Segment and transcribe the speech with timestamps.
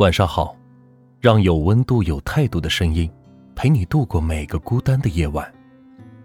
[0.00, 0.56] 晚上好，
[1.20, 3.06] 让有温度、有态度的声音
[3.54, 5.46] 陪你度过每个孤单的夜晚。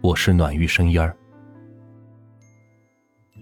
[0.00, 1.16] 我是暖玉生烟儿。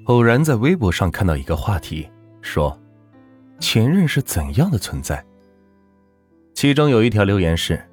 [0.06, 2.08] 偶然在微博上看到一个话题，
[2.40, 2.74] 说
[3.60, 5.22] 前任是怎样的存在？
[6.54, 7.86] 其中有一条留言是：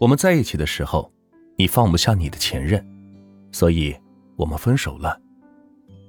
[0.00, 1.08] 我们在一起的时候，
[1.56, 2.84] 你放不下你的前任，
[3.52, 3.96] 所以
[4.34, 5.16] 我们分手了。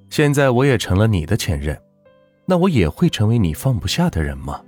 [0.10, 1.80] 现在我也成了你的前任。
[2.48, 4.60] 那我也会成为你放不下的人吗？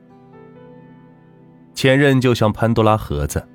[1.84, 3.46] 前任就像潘多拉盒子，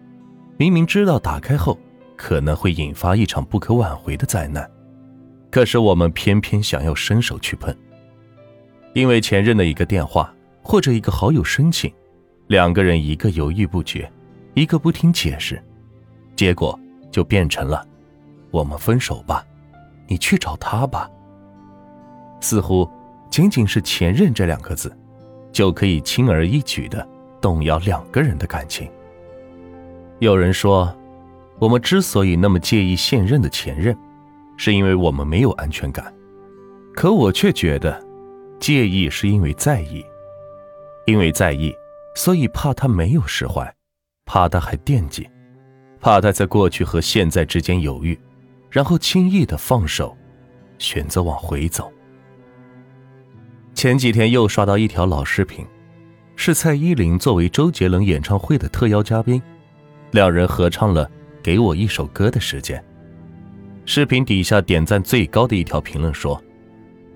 [0.59, 1.78] 明明知道打开后
[2.14, 4.70] 可能会引发一场不可挽回的灾难，
[5.50, 7.74] 可是我们偏偏想要伸手去碰。
[8.92, 10.30] 因为前任的一个电话
[10.62, 11.91] 或者一个好友申请，
[12.48, 14.06] 两个人一个犹豫不决，
[14.52, 15.58] 一个不听解释，
[16.36, 16.78] 结果
[17.10, 17.83] 就变成了
[18.52, 19.42] “我们分手吧，
[20.06, 21.10] 你去找他吧”，
[22.42, 22.86] 似乎。
[23.30, 24.95] 仅仅是“前任”这两个字，
[25.50, 27.08] 就可以轻而易举的
[27.41, 28.91] 动摇两个人的感情。
[30.19, 30.94] 有人说，
[31.58, 33.97] 我们之所以那么介意现任的前任，
[34.56, 36.12] 是因为我们没有安全感。
[36.95, 38.05] 可我却觉得，
[38.58, 40.05] 介意是因为在意，
[41.06, 41.72] 因为在意，
[42.17, 43.73] 所以怕他没有释怀，
[44.25, 45.28] 怕他还惦记，
[46.00, 48.19] 怕他在过去和现在之间犹豫，
[48.70, 50.17] 然后轻易的放手，
[50.78, 51.92] 选择往回走。
[53.75, 55.64] 前几天又刷到一条老视频，
[56.41, 59.42] 是蔡依林作为周杰伦演唱会的特邀嘉宾，
[60.12, 61.05] 两人合唱了
[61.42, 62.83] 《给我一首歌》的时间。
[63.84, 66.41] 视频底下点赞最高的一条评论说：“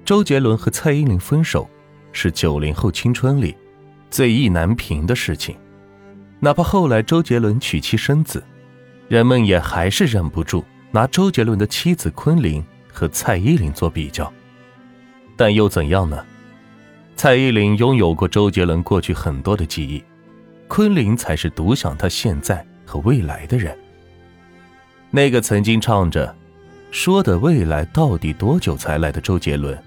[0.04, 1.70] 周杰伦和蔡依林分手，
[2.10, 3.54] 是九零后青春里
[4.10, 5.56] 最意难平的事情。
[6.40, 8.42] 哪怕后来周杰伦娶妻生子，
[9.06, 14.30] 人们也还是忍不住拿周杰伦的妻子昆凌和蔡依林做比较。
[15.36, 16.22] 但又怎样呢？”
[17.14, 20.02] 蔡依林拥有过周杰伦过去很多的记忆，
[20.66, 23.78] 昆凌才是独享他现在和未来的人。
[25.10, 26.34] 那个曾经唱着
[26.90, 29.80] “说的未来到底多久才来”的周杰伦，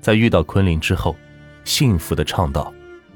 [0.00, 1.16] 在遇到昆凌之后，
[1.64, 2.70] 幸福的唱道：“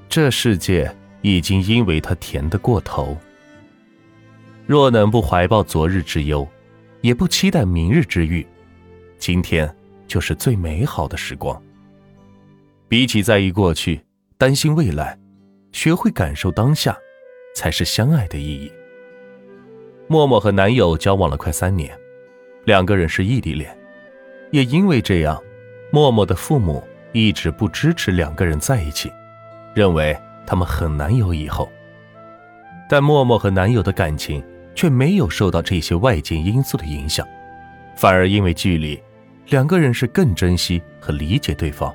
[0.08, 3.18] 这世界已经因为他甜得过头。
[4.66, 6.48] 若能不怀抱昨日之忧，
[7.02, 8.46] 也不期待明日之遇，
[9.18, 9.70] 今天
[10.06, 11.60] 就是最美好的时光。”
[12.88, 14.00] 比起在意过去、
[14.38, 15.18] 担心未来，
[15.72, 16.96] 学会感受当下，
[17.54, 18.72] 才是相爱的意义。
[20.06, 21.94] 默默和男友交往了快三年，
[22.64, 23.76] 两个人是异地恋，
[24.52, 25.38] 也因为这样，
[25.92, 26.82] 默默的父母
[27.12, 29.12] 一直不支持两个人在一起，
[29.74, 31.68] 认为他们很难有以后。
[32.88, 34.42] 但默默和男友的感情
[34.74, 37.28] 却没有受到这些外界因素的影响，
[37.94, 38.98] 反而因为距离，
[39.48, 41.94] 两个人是更珍惜和理解对方。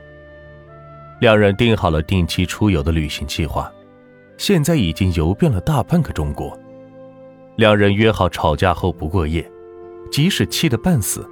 [1.23, 3.71] 两人定好了定期出游的旅行计划，
[4.35, 6.51] 现在已经游遍了大半个中国。
[7.55, 9.49] 两人约好吵架后不过夜，
[10.11, 11.25] 即使气得半死，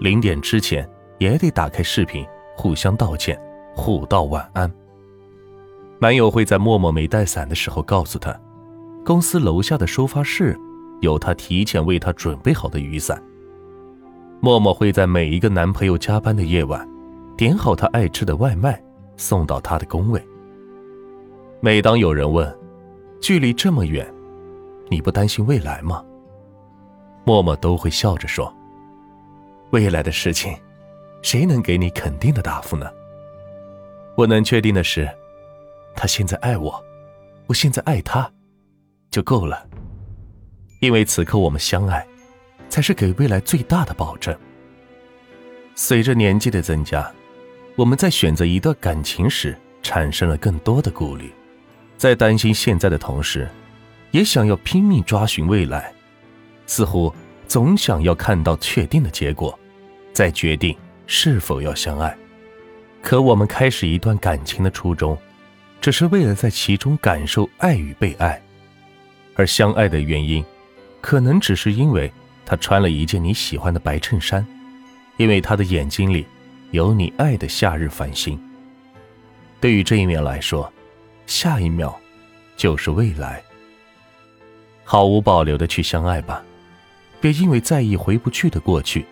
[0.00, 0.84] 零点之前
[1.18, 2.26] 也得打开视频
[2.56, 3.40] 互相道歉，
[3.72, 4.68] 互道晚安。
[6.00, 8.36] 男友会在默默没带伞的时候告诉她，
[9.04, 10.58] 公司楼下的收发室
[11.02, 13.22] 有他提前为她准备好的雨伞。
[14.40, 16.84] 默默会在每一个男朋友加班的夜晚，
[17.36, 18.82] 点好他爱吃的外卖。
[19.16, 20.22] 送到他的工位。
[21.60, 22.54] 每当有人问
[23.20, 24.06] ：“距离这么远，
[24.90, 26.04] 你不担心未来吗？”
[27.24, 28.54] 默默都会笑着说
[29.72, 30.56] ：“未来的事情，
[31.22, 32.88] 谁能给你肯定的答复呢？
[34.16, 35.08] 我能确定的是，
[35.96, 36.80] 他现在爱我，
[37.46, 38.30] 我现在爱他，
[39.10, 39.66] 就够了。
[40.80, 42.06] 因为此刻我们相爱，
[42.68, 44.36] 才是给未来最大的保证。
[45.74, 47.10] 随着年纪的增加。”
[47.76, 51.30] 我们在选择一段感情时，产生了更多的顾虑，
[51.98, 53.46] 在担心现在的同时，
[54.12, 55.92] 也想要拼命抓寻未来，
[56.66, 57.14] 似乎
[57.46, 59.56] 总想要看到确定的结果，
[60.14, 60.74] 再决定
[61.06, 62.16] 是否要相爱。
[63.02, 65.16] 可我们开始一段感情的初衷，
[65.78, 68.42] 只是为了在其中感受爱与被爱，
[69.34, 70.42] 而相爱的原因，
[71.02, 72.10] 可能只是因为
[72.46, 74.44] 他穿了一件你喜欢的白衬衫，
[75.18, 76.26] 因为他的眼睛里。
[76.72, 78.38] 有你爱的夏日繁星。
[79.60, 80.70] 对于这一秒来说，
[81.26, 81.98] 下一秒
[82.56, 83.42] 就是未来。
[84.84, 86.44] 毫无保留的去相爱吧，
[87.20, 89.06] 别因为在意回不去的过去，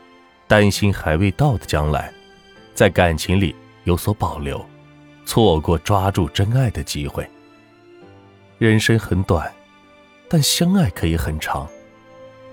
[0.47, 2.13] 担心还未到的将来，
[2.75, 3.55] 在感情里
[3.85, 4.65] 有所保留，
[5.25, 7.29] 错过抓住真爱的机会。
[8.59, 9.53] 人生很短，
[10.29, 11.69] 但相爱可以很长，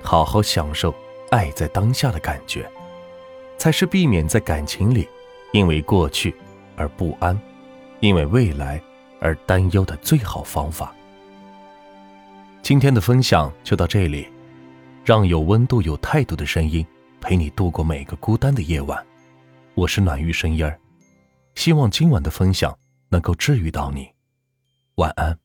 [0.02, 0.94] 好好享受
[1.30, 2.68] 爱在当下的感觉。
[3.62, 5.08] 才是避免在感情里
[5.54, 6.34] 因为过去
[6.76, 7.40] 而不安，
[8.00, 8.82] 因为未来
[9.20, 10.92] 而担忧的最好方法。
[12.64, 14.28] 今天的分享就到这里，
[15.06, 16.84] 让有温度、有态度的声音
[17.20, 19.06] 陪你度过每个孤单的夜晚。
[19.76, 20.76] 我是暖玉声音儿，
[21.54, 22.76] 希望今晚的分享
[23.10, 24.10] 能够治愈到你。
[24.96, 25.38] 晚安。